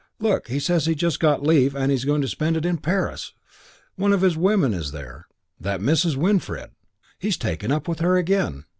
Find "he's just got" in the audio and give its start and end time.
0.87-1.43